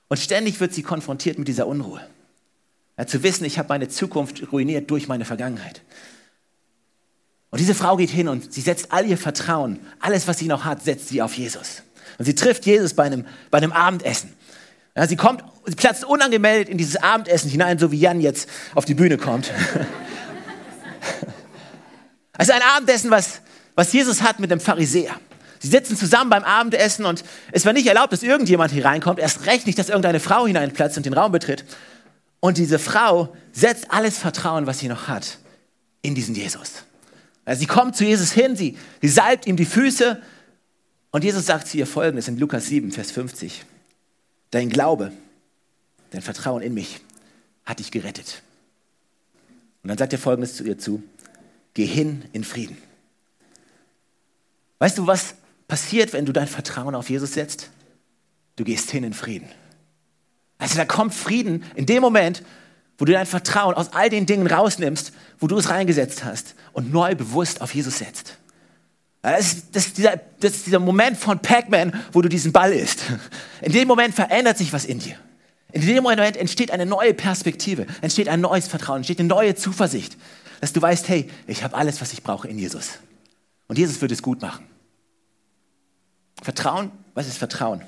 [0.07, 2.01] Und ständig wird sie konfrontiert mit dieser Unruhe.
[2.97, 5.81] Ja, zu wissen, ich habe meine Zukunft ruiniert durch meine Vergangenheit.
[7.49, 10.65] Und diese Frau geht hin und sie setzt all ihr Vertrauen, alles, was sie noch
[10.65, 11.83] hat, setzt sie auf Jesus.
[12.17, 14.33] Und sie trifft Jesus bei einem, bei einem Abendessen.
[14.95, 18.85] Ja, sie kommt, sie platzt unangemeldet in dieses Abendessen hinein, so wie Jan jetzt auf
[18.85, 19.49] die Bühne kommt.
[22.33, 23.41] also ein Abendessen, was,
[23.75, 25.15] was Jesus hat mit dem Pharisäer.
[25.59, 29.45] Sie sitzen zusammen beim Abendessen und es war nicht erlaubt, dass irgendjemand hier reinkommt, erst
[29.45, 31.63] recht nicht, dass irgendeine Frau hineinplatzt und den Raum betritt.
[32.39, 35.39] Und diese Frau setzt alles Vertrauen, was sie noch hat,
[36.01, 36.83] in diesen Jesus.
[37.45, 40.21] Also sie kommt zu Jesus hin, sie, sie salbt ihm die Füße
[41.11, 43.65] und Jesus sagt zu ihr folgendes in Lukas 7, Vers 50.
[44.53, 45.11] Dein Glaube,
[46.11, 47.01] dein Vertrauen in mich
[47.65, 48.43] hat dich gerettet.
[49.81, 51.01] Und dann sagt er folgendes zu ihr zu,
[51.73, 52.77] geh hin in Frieden.
[54.77, 55.33] Weißt du, was
[55.67, 57.71] passiert, wenn du dein Vertrauen auf Jesus setzt?
[58.55, 59.49] Du gehst hin in Frieden.
[60.59, 62.43] Also da kommt Frieden in dem Moment,
[62.99, 66.93] wo du dein Vertrauen aus all den Dingen rausnimmst, wo du es reingesetzt hast und
[66.93, 68.37] neu bewusst auf Jesus setzt.
[69.23, 72.73] Das ist, das, ist dieser, das ist dieser Moment von Pac-Man, wo du diesen Ball
[72.73, 73.03] isst.
[73.61, 75.15] In dem Moment verändert sich was in dir.
[75.71, 80.17] In dem Moment entsteht eine neue Perspektive, entsteht ein neues Vertrauen, entsteht eine neue Zuversicht,
[80.59, 82.99] dass du weißt, hey, ich habe alles, was ich brauche in Jesus.
[83.67, 84.65] Und Jesus wird es gut machen.
[86.41, 87.81] Vertrauen, was ist Vertrauen?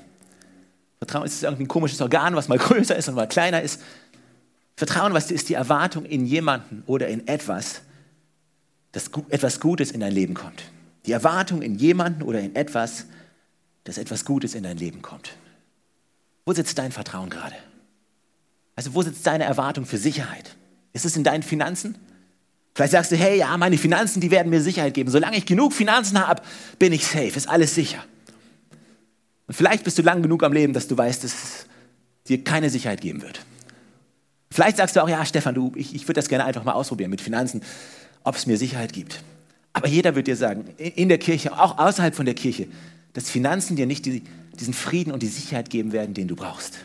[0.96, 3.82] Vertrauen ist irgendwie ein komisches Organ, was mal größer ist und mal kleiner ist.
[4.74, 7.82] Vertrauen, was ist die Erwartung in jemanden oder in etwas,
[8.92, 10.62] dass etwas Gutes in dein Leben kommt.
[11.06, 13.06] Die Erwartung in jemanden oder in etwas,
[13.84, 15.36] dass etwas Gutes in dein Leben kommt.
[16.44, 17.54] Wo sitzt dein Vertrauen gerade?
[18.74, 20.56] Also wo sitzt deine Erwartung für Sicherheit?
[20.92, 21.96] Ist es in deinen Finanzen?
[22.74, 25.10] Vielleicht sagst du, hey, ja, meine Finanzen, die werden mir Sicherheit geben.
[25.10, 26.42] Solange ich genug Finanzen habe,
[26.78, 28.04] bin ich safe, ist alles sicher.
[29.46, 31.66] Und vielleicht bist du lang genug am Leben, dass du weißt, dass es
[32.28, 33.40] dir keine Sicherheit geben wird.
[34.50, 37.10] Vielleicht sagst du auch, ja, Stefan, du, ich, ich würde das gerne einfach mal ausprobieren
[37.10, 37.62] mit Finanzen,
[38.24, 39.22] ob es mir Sicherheit gibt.
[39.76, 42.66] Aber jeder wird dir sagen, in der Kirche, auch außerhalb von der Kirche,
[43.12, 44.22] dass Finanzen dir nicht die,
[44.58, 46.78] diesen Frieden und die Sicherheit geben werden, den du brauchst.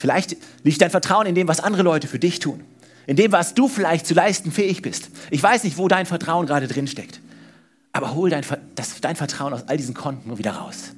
[0.00, 2.64] Vielleicht liegt dein Vertrauen in dem, was andere Leute für dich tun.
[3.06, 5.08] In dem, was du vielleicht zu leisten fähig bist.
[5.30, 7.20] Ich weiß nicht, wo dein Vertrauen gerade drin steckt.
[7.92, 10.94] Aber hol dein, das, dein Vertrauen aus all diesen Konten wieder raus.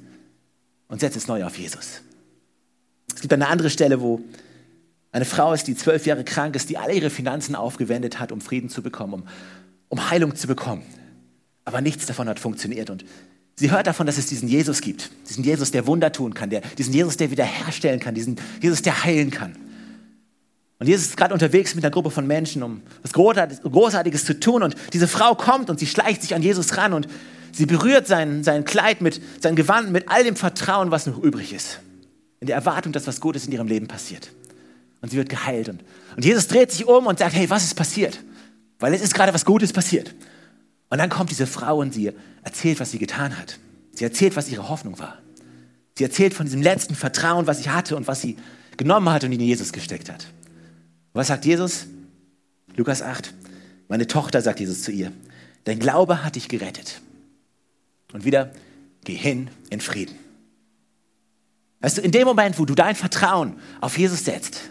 [0.87, 2.01] Und setz es neu auf Jesus.
[3.13, 4.21] Es gibt eine andere Stelle, wo
[5.11, 8.41] eine Frau ist, die zwölf Jahre krank ist, die alle ihre Finanzen aufgewendet hat, um
[8.41, 9.23] Frieden zu bekommen, um
[9.89, 10.83] um Heilung zu bekommen.
[11.65, 12.89] Aber nichts davon hat funktioniert.
[12.89, 13.05] Und
[13.55, 15.11] sie hört davon, dass es diesen Jesus gibt.
[15.29, 16.49] Diesen Jesus, der Wunder tun kann.
[16.49, 18.15] Der, diesen Jesus, der wiederherstellen kann.
[18.15, 19.55] Diesen Jesus, der heilen kann.
[20.79, 24.61] Und Jesus ist gerade unterwegs mit einer Gruppe von Menschen, um was Großartiges zu tun.
[24.61, 27.07] Und diese Frau kommt und sie schleicht sich an Jesus ran und
[27.51, 31.51] sie berührt sein, sein Kleid mit sein Gewand, mit all dem Vertrauen, was noch übrig
[31.51, 31.79] ist.
[32.39, 34.29] In der Erwartung, dass was Gutes in ihrem Leben passiert.
[35.01, 35.69] Und sie wird geheilt.
[35.69, 35.83] Und,
[36.15, 38.19] und Jesus dreht sich um und sagt, hey, was ist passiert?
[38.79, 40.13] Weil es ist gerade was Gutes passiert.
[40.89, 42.11] Und dann kommt diese Frau und sie
[42.43, 43.59] erzählt, was sie getan hat.
[43.91, 45.17] Sie erzählt, was ihre Hoffnung war.
[45.97, 48.37] Sie erzählt von diesem letzten Vertrauen, was sie hatte und was sie
[48.77, 50.25] genommen hat und in Jesus gesteckt hat.
[51.13, 51.87] Und was sagt Jesus?
[52.75, 53.33] Lukas 8.
[53.87, 55.11] Meine Tochter, sagt Jesus zu ihr,
[55.63, 57.01] dein Glaube hat dich gerettet.
[58.13, 58.51] Und wieder,
[59.03, 60.15] geh hin in Frieden.
[61.79, 64.69] Weißt du, in dem Moment, wo du dein Vertrauen auf Jesus setzt,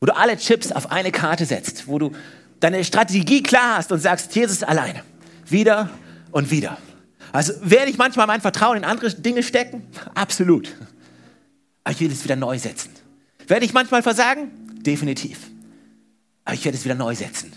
[0.00, 2.12] wo du alle Chips auf eine Karte setzt, wo du
[2.60, 5.02] deine Strategie klar hast und sagst, Jesus alleine.
[5.46, 5.90] Wieder
[6.30, 6.78] und wieder.
[7.32, 9.86] Also werde ich manchmal mein Vertrauen in andere Dinge stecken?
[10.14, 10.74] Absolut.
[11.82, 12.90] Aber ich will es wieder neu setzen.
[13.46, 14.50] Werde ich manchmal versagen?
[14.82, 15.38] Definitiv.
[16.44, 17.52] Aber ich werde es wieder neu setzen.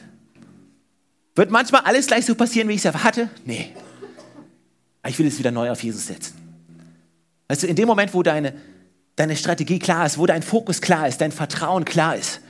[1.36, 3.30] Wird manchmal alles gleich so passieren, wie ich es erwarte?
[3.46, 3.72] Nee.
[5.02, 6.36] Aber ich will es wieder neu auf Jesus setzen.
[7.48, 8.54] Also in dem Moment, wo deine,
[9.16, 12.42] deine Strategie klar ist, wo dein Fokus klar ist, dein Vertrauen klar ist,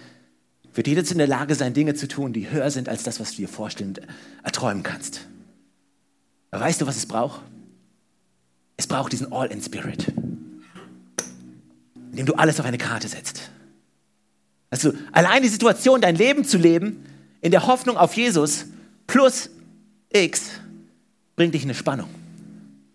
[0.78, 3.32] wird jeder in der Lage sein, Dinge zu tun, die höher sind als das, was
[3.32, 4.02] du dir vorstellen und
[4.44, 5.28] erträumen kannst.
[6.52, 7.42] Aber weißt du, was es braucht?
[8.78, 10.10] Es braucht diesen All-in-Spirit,
[12.12, 13.50] in dem du alles auf eine Karte setzt.
[14.70, 17.04] Also allein die Situation, dein Leben zu leben,
[17.42, 18.66] in der Hoffnung auf Jesus,
[19.08, 19.50] plus
[20.13, 20.52] X,
[21.36, 22.10] bringt dich in eine Spannung.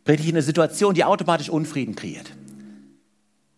[0.05, 2.31] Bringt dich in eine Situation, die automatisch Unfrieden kreiert.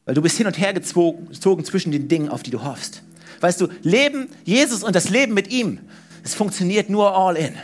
[0.06, 3.02] Weil du bist hin und her gezogen zwischen den Dingen, auf die du hoffst.
[3.40, 5.80] Weißt du, Leben, Jesus und das Leben mit ihm,
[6.22, 7.54] es funktioniert nur all in.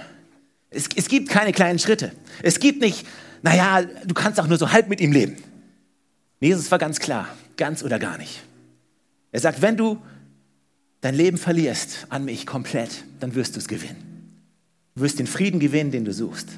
[0.70, 2.12] Es, es gibt keine kleinen Schritte.
[2.42, 3.06] Es gibt nicht,
[3.42, 5.36] naja, du kannst auch nur so halb mit ihm leben.
[6.40, 8.42] Jesus war ganz klar, ganz oder gar nicht.
[9.32, 10.00] Er sagt, wenn du
[11.00, 14.10] dein Leben verlierst an mich komplett, dann wirst du es gewinnen.
[14.94, 16.48] Du wirst den Frieden gewinnen, den du suchst.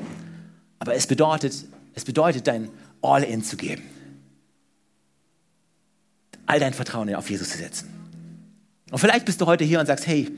[0.78, 1.54] Aber es bedeutet,
[1.94, 2.68] es bedeutet, dein
[3.02, 3.82] All-In zu geben.
[6.46, 8.01] All dein Vertrauen auf Jesus zu setzen.
[8.92, 10.30] Und vielleicht bist du heute hier und sagst, hey,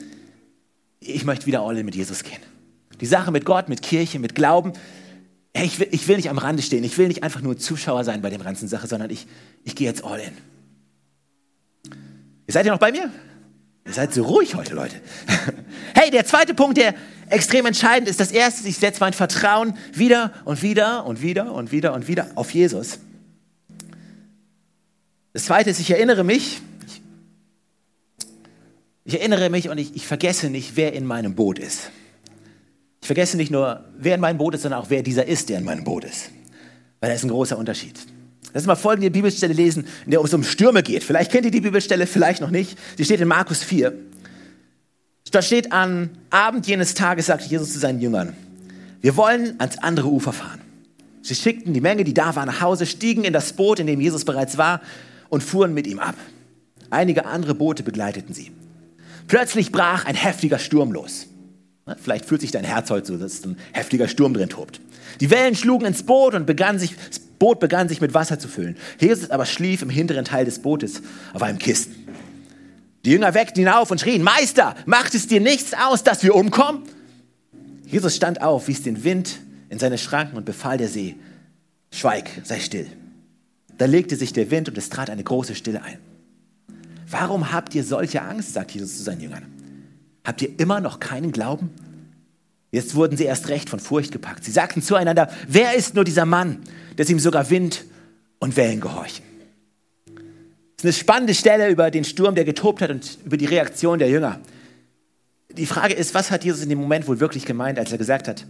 [1.01, 2.39] ich möchte wieder All-In mit Jesus gehen.
[3.01, 4.73] Die Sache mit Gott, mit Kirche, mit Glauben.
[5.53, 6.85] Hey, ich will, ich will nicht am Rande stehen.
[6.85, 9.27] Ich will nicht einfach nur Zuschauer sein bei der ganzen Sache, sondern ich,
[9.65, 10.33] ich gehe jetzt All-In.
[12.47, 13.11] Ihr seid ja noch bei mir?
[13.87, 14.97] Ihr seid so ruhig heute, Leute.
[15.97, 16.95] Hey, der zweite Punkt, der
[17.31, 21.73] extrem entscheidend ist, das erste, ich setze mein Vertrauen wieder und wieder und wieder und
[21.73, 22.99] wieder und wieder auf Jesus.
[25.33, 26.61] Das zweite ist, ich erinnere mich,
[29.05, 31.91] ich, erinnere mich und ich, ich vergesse nicht, wer in meinem Boot ist.
[33.01, 35.59] Ich vergesse nicht nur, wer in meinem Boot ist, sondern auch, wer dieser ist, der
[35.59, 36.31] in meinem Boot ist.
[37.01, 37.99] Weil da ist ein großer Unterschied.
[38.55, 41.05] Lass uns mal folgende Bibelstelle lesen, in der es um Stürme geht.
[41.05, 42.79] Vielleicht kennt ihr die Bibelstelle, vielleicht noch nicht.
[42.97, 43.93] Sie steht in Markus 4.
[45.31, 48.37] Da steht, am Abend jenes Tages sagte Jesus zu seinen Jüngern,
[49.01, 50.61] wir wollen ans andere Ufer fahren.
[51.23, 54.01] Sie schickten die Menge, die da war, nach Hause, stiegen in das Boot, in dem
[54.01, 54.81] Jesus bereits war,
[55.31, 56.15] und fuhren mit ihm ab.
[56.89, 58.53] Einige andere Boote begleiteten sie.
[59.27, 61.27] Plötzlich brach ein heftiger Sturm los.
[62.01, 64.81] Vielleicht fühlt sich dein Herz heute so, dass ein heftiger Sturm drin tobt.
[65.21, 68.49] Die Wellen schlugen ins Boot und begann sich, das Boot begann sich mit Wasser zu
[68.49, 68.77] füllen.
[68.99, 71.03] Jesus aber schlief im hinteren Teil des Bootes
[71.35, 71.95] auf einem Kissen.
[73.05, 76.35] Die Jünger weckten ihn auf und schrien, Meister, macht es dir nichts aus, dass wir
[76.35, 76.85] umkommen?
[77.87, 81.17] Jesus stand auf, wies den Wind in seine Schranken und befahl der See,
[81.91, 82.87] schweig, sei still.
[83.77, 85.99] Da legte sich der Wind und es trat eine große Stille ein.
[87.15, 89.45] Warum habt ihr solche Angst, sagt Jesus zu seinen Jüngern.
[90.25, 91.71] Habt ihr immer noch keinen Glauben?
[92.73, 94.43] Jetzt wurden sie erst recht von Furcht gepackt.
[94.43, 96.59] Sie sagten zueinander, wer ist nur dieser Mann,
[96.97, 97.85] dass ihm sogar Wind
[98.41, 99.25] und Wellen gehorchen?
[100.07, 100.15] Das
[100.79, 104.09] ist eine spannende Stelle über den Sturm, der getobt hat und über die Reaktion der
[104.09, 104.41] Jünger.
[105.57, 108.27] Die Frage ist, was hat Jesus in dem Moment wohl wirklich gemeint, als er gesagt
[108.27, 108.45] hat,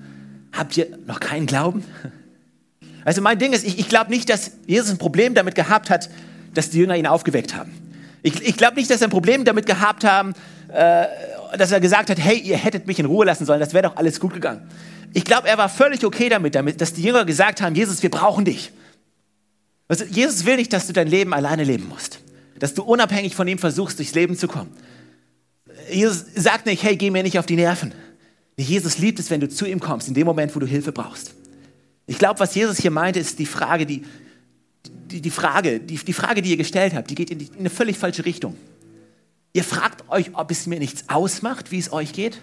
[0.52, 1.84] habt ihr noch keinen Glauben?
[3.04, 6.08] Also mein Ding ist, ich, ich glaube nicht, dass Jesus ein Problem damit gehabt hat,
[6.54, 7.83] dass die Jünger ihn aufgeweckt haben.
[8.24, 10.32] Ich, ich glaube nicht, dass er ein Problem damit gehabt haben,
[10.72, 11.06] äh,
[11.58, 13.96] dass er gesagt hat, hey, ihr hättet mich in Ruhe lassen sollen, das wäre doch
[13.96, 14.66] alles gut gegangen.
[15.12, 18.10] Ich glaube, er war völlig okay damit, damit, dass die Jünger gesagt haben, Jesus, wir
[18.10, 18.72] brauchen dich.
[19.88, 22.20] Also, Jesus will nicht, dass du dein Leben alleine leben musst.
[22.58, 24.74] Dass du unabhängig von ihm versuchst, durchs Leben zu kommen.
[25.92, 27.92] Jesus sagt nicht, hey, geh mir nicht auf die Nerven.
[28.56, 31.34] Jesus liebt es, wenn du zu ihm kommst, in dem Moment, wo du Hilfe brauchst.
[32.06, 34.04] Ich glaube, was Jesus hier meinte, ist die Frage, die,
[35.10, 37.60] die, die Frage, die, die Frage, die ihr gestellt habt, die geht in, die, in
[37.60, 38.56] eine völlig falsche Richtung.
[39.52, 42.42] Ihr fragt euch, ob es mir nichts ausmacht, wie es euch geht?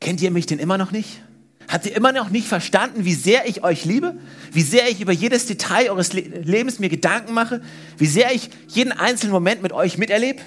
[0.00, 1.22] Kennt ihr mich denn immer noch nicht?
[1.68, 4.16] Habt ihr immer noch nicht verstanden, wie sehr ich euch liebe?
[4.50, 7.62] Wie sehr ich über jedes Detail eures Lebens mir Gedanken mache?
[7.98, 10.40] Wie sehr ich jeden einzelnen Moment mit euch miterlebe?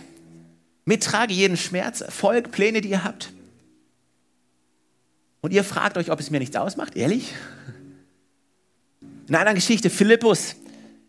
[0.84, 3.32] Mittrage jeden Schmerz, Erfolg, Pläne, die ihr habt?
[5.42, 6.96] Und ihr fragt euch, ob es mir nichts ausmacht?
[6.96, 7.34] Ehrlich?
[9.28, 10.56] In einer Geschichte, Philippus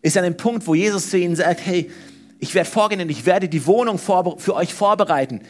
[0.03, 1.91] ist an dem Punkt, wo Jesus zu ihnen sagt, hey,
[2.39, 5.41] ich werde vorgehen und ich werde die Wohnung für euch vorbereiten.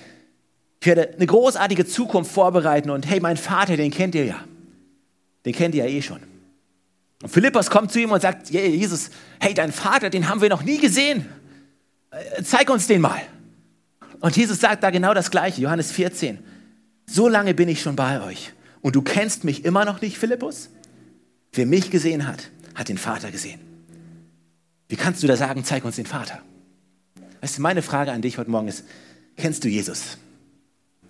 [0.80, 4.44] Ich werde eine großartige Zukunft vorbereiten und hey, mein Vater, den kennt ihr ja.
[5.44, 6.20] Den kennt ihr ja eh schon.
[7.22, 10.62] Und Philippus kommt zu ihm und sagt, Jesus, hey, dein Vater, den haben wir noch
[10.62, 11.26] nie gesehen.
[12.10, 13.22] Äh, zeig uns den mal.
[14.20, 16.38] Und Jesus sagt da genau das Gleiche, Johannes 14.
[17.06, 20.70] So lange bin ich schon bei euch und du kennst mich immer noch nicht, Philippus?
[21.52, 23.60] Wer mich gesehen hat, hat den Vater gesehen.
[24.88, 26.40] Wie kannst du da sagen, zeig uns den Vater?
[27.40, 28.84] Weißt du, meine Frage an dich heute Morgen ist,
[29.36, 30.18] kennst du Jesus?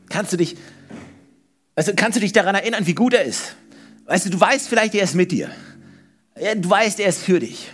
[0.08, 0.56] Kannst du dich
[1.76, 3.54] Also kannst du dich daran erinnern, wie gut er ist?
[4.06, 5.50] Weißt du, du weißt vielleicht, er ist mit dir.
[6.34, 7.70] Du weißt, er ist für dich.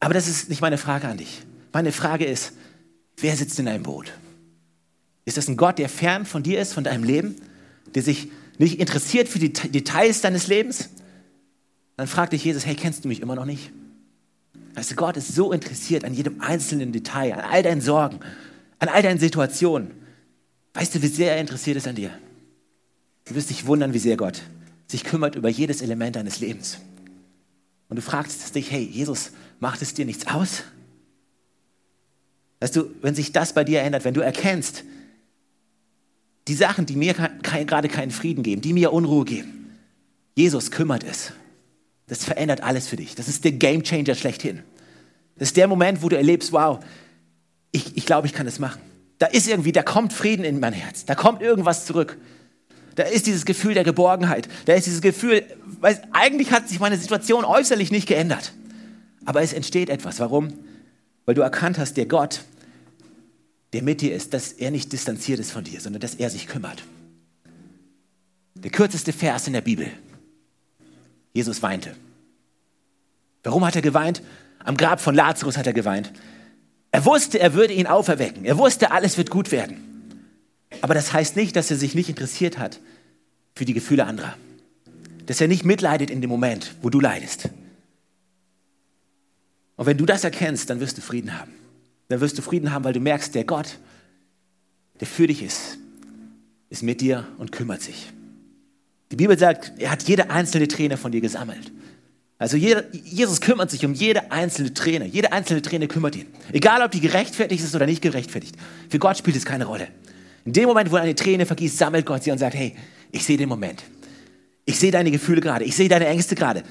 [0.00, 1.42] Aber das ist nicht meine Frage an dich.
[1.72, 2.52] Meine Frage ist,
[3.16, 4.12] wer sitzt in deinem Boot?
[5.24, 7.36] Ist das ein Gott, der fern von dir ist, von deinem Leben,
[7.94, 10.90] der sich nicht interessiert für die Details deines Lebens?
[11.96, 13.72] Dann fragt dich Jesus, hey, kennst du mich immer noch nicht?
[14.76, 18.20] Weißt du, Gott ist so interessiert an jedem einzelnen Detail, an all deinen Sorgen,
[18.78, 19.90] an all deinen Situationen.
[20.74, 22.10] Weißt du, wie sehr er interessiert ist an dir?
[23.24, 24.42] Du wirst dich wundern, wie sehr Gott
[24.88, 26.78] sich kümmert über jedes Element deines Lebens.
[27.88, 30.62] Und du fragst dich, hey, Jesus, macht es dir nichts aus?
[32.60, 34.84] Weißt du, wenn sich das bei dir ändert, wenn du erkennst,
[36.48, 39.76] die Sachen, die mir kein, gerade keinen Frieden geben, die mir Unruhe geben,
[40.34, 41.32] Jesus kümmert es.
[42.06, 43.14] Das verändert alles für dich.
[43.14, 44.62] Das ist der Game Changer schlechthin.
[45.36, 46.78] Das ist der Moment, wo du erlebst, wow,
[47.72, 48.80] ich, ich glaube, ich kann das machen.
[49.18, 51.04] Da ist irgendwie, da kommt Frieden in mein Herz.
[51.04, 52.18] Da kommt irgendwas zurück.
[52.94, 54.48] Da ist dieses Gefühl der Geborgenheit.
[54.64, 55.44] Da ist dieses Gefühl,
[55.80, 58.52] weil eigentlich hat sich meine Situation äußerlich nicht geändert.
[59.24, 60.20] Aber es entsteht etwas.
[60.20, 60.52] Warum?
[61.26, 62.44] Weil du erkannt hast, der Gott,
[63.72, 66.46] der mit dir ist, dass er nicht distanziert ist von dir, sondern dass er sich
[66.46, 66.84] kümmert.
[68.54, 69.90] Der kürzeste Vers in der Bibel.
[71.36, 71.94] Jesus weinte.
[73.44, 74.22] Warum hat er geweint?
[74.58, 76.10] Am Grab von Lazarus hat er geweint.
[76.90, 78.44] Er wusste, er würde ihn auferwecken.
[78.44, 79.76] Er wusste, alles wird gut werden.
[80.80, 82.80] Aber das heißt nicht, dass er sich nicht interessiert hat
[83.54, 84.34] für die Gefühle anderer.
[85.26, 87.50] Dass er nicht mitleidet in dem Moment, wo du leidest.
[89.76, 91.52] Und wenn du das erkennst, dann wirst du Frieden haben.
[92.08, 93.78] Dann wirst du Frieden haben, weil du merkst, der Gott,
[95.00, 95.76] der für dich ist,
[96.70, 98.10] ist mit dir und kümmert sich.
[99.10, 101.70] Die Bibel sagt, er hat jede einzelne Träne von dir gesammelt.
[102.38, 105.06] Also jeder, Jesus kümmert sich um jede einzelne Träne.
[105.06, 106.26] Jede einzelne Träne kümmert ihn.
[106.52, 108.56] Egal, ob die gerechtfertigt ist oder nicht gerechtfertigt.
[108.90, 109.88] Für Gott spielt es keine Rolle.
[110.44, 112.76] In dem Moment, wo eine Träne vergießt, sammelt Gott sie und sagt, hey,
[113.10, 113.82] ich sehe den Moment.
[114.64, 115.64] Ich sehe deine Gefühle gerade.
[115.64, 116.62] Ich sehe deine Ängste gerade.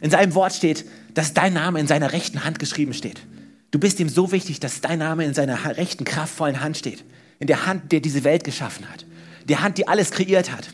[0.00, 3.20] In seinem Wort steht, dass dein Name in seiner rechten Hand geschrieben steht.
[3.72, 7.04] Du bist ihm so wichtig, dass dein Name in seiner rechten, kraftvollen Hand steht.
[7.40, 9.04] In der Hand, der diese Welt geschaffen hat.
[9.48, 10.68] Der Hand, die alles kreiert hat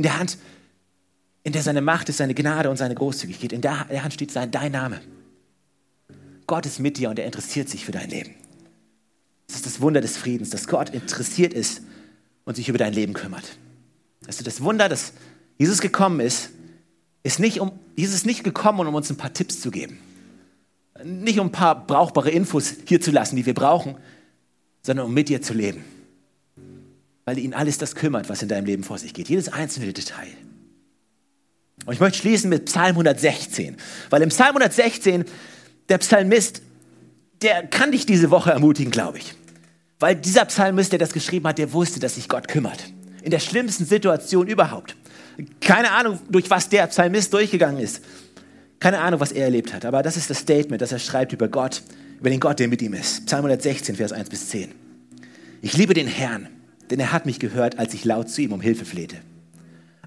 [0.00, 0.38] in der Hand,
[1.42, 3.52] in der seine Macht ist, seine Gnade und seine Großzügigkeit.
[3.52, 5.02] In der Hand steht sein, dein Name.
[6.46, 8.34] Gott ist mit dir und er interessiert sich für dein Leben.
[9.46, 11.82] Das ist das Wunder des Friedens, dass Gott interessiert ist
[12.46, 13.58] und sich über dein Leben kümmert.
[14.26, 15.12] Also das Wunder, dass
[15.58, 16.48] Jesus gekommen ist,
[17.22, 19.98] ist nicht um, Jesus ist nicht gekommen, um uns ein paar Tipps zu geben.
[21.04, 23.96] Nicht um ein paar brauchbare Infos hier zu lassen, die wir brauchen,
[24.80, 25.84] sondern um mit dir zu leben
[27.24, 29.28] weil ihn alles das kümmert, was in deinem Leben vor sich geht.
[29.28, 30.28] Jedes einzelne Detail.
[31.86, 33.76] Und ich möchte schließen mit Psalm 116,
[34.10, 35.24] weil im Psalm 116
[35.88, 36.62] der Psalmist,
[37.42, 39.34] der kann dich diese Woche ermutigen, glaube ich.
[39.98, 42.92] Weil dieser Psalmist, der das geschrieben hat, der wusste, dass sich Gott kümmert.
[43.22, 44.96] In der schlimmsten Situation überhaupt.
[45.60, 48.02] Keine Ahnung, durch was der Psalmist durchgegangen ist.
[48.78, 49.84] Keine Ahnung, was er erlebt hat.
[49.84, 51.82] Aber das ist das Statement, das er schreibt über Gott,
[52.18, 53.26] über den Gott, der mit ihm ist.
[53.26, 54.72] Psalm 116, Vers 1 bis 10.
[55.60, 56.48] Ich liebe den Herrn
[56.90, 59.16] denn er hat mich gehört, als ich laut zu ihm um Hilfe flehte.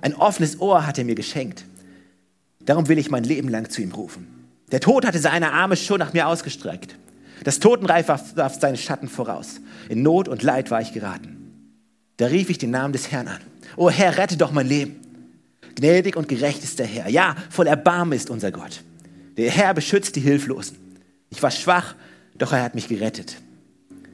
[0.01, 1.65] Ein offenes Ohr hat er mir geschenkt.
[2.59, 4.27] Darum will ich mein Leben lang zu ihm rufen.
[4.71, 6.97] Der Tod hatte seine Arme schon nach mir ausgestreckt.
[7.43, 9.59] Das Totenreif warf seinen Schatten voraus.
[9.89, 11.37] In Not und Leid war ich geraten.
[12.17, 13.41] Da rief ich den Namen des Herrn an.
[13.75, 14.99] O Herr, rette doch mein Leben.
[15.75, 17.09] Gnädig und gerecht ist der Herr.
[17.09, 18.83] Ja, voll Erbarmen ist unser Gott.
[19.37, 20.77] Der Herr beschützt die Hilflosen.
[21.29, 21.95] Ich war schwach,
[22.37, 23.37] doch er hat mich gerettet.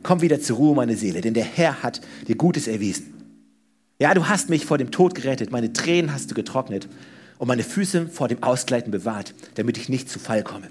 [0.03, 3.13] Komm wieder zur Ruhe, meine Seele, denn der Herr hat dir Gutes erwiesen.
[3.99, 6.87] Ja, du hast mich vor dem Tod gerettet, meine Tränen hast du getrocknet
[7.37, 10.67] und meine Füße vor dem Ausgleiten bewahrt, damit ich nicht zu Fall komme.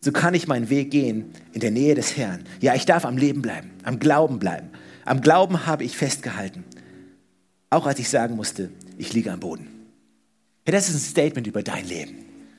[0.00, 2.44] So kann ich meinen Weg gehen in der Nähe des Herrn.
[2.60, 4.68] Ja, ich darf am Leben bleiben, am Glauben bleiben.
[5.04, 6.64] Am Glauben habe ich festgehalten.
[7.70, 9.68] Auch als ich sagen musste, ich liege am Boden.
[10.66, 12.14] Ja, das ist ein Statement über dein Leben.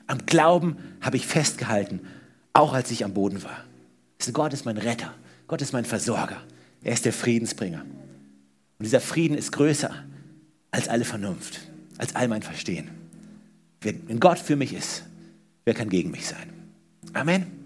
[0.06, 2.00] Am Glauben habe ich festgehalten,
[2.52, 3.64] auch als ich am Boden war.
[4.32, 5.14] Gott ist mein Retter.
[5.48, 6.42] Gott ist mein Versorger.
[6.82, 7.80] Er ist der Friedensbringer.
[7.80, 9.90] Und dieser Frieden ist größer
[10.70, 11.60] als alle Vernunft,
[11.96, 12.90] als all mein Verstehen.
[13.80, 15.04] Wenn Gott für mich ist,
[15.64, 16.52] wer kann gegen mich sein?
[17.14, 17.57] Amen.